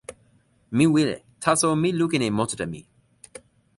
mi 0.77 0.85
wile, 0.93 1.15
taso 1.43 1.67
mi 1.81 1.89
lukin 1.99 2.23
e 2.27 2.29
monsuta 2.37 2.65
mi. 2.71 2.81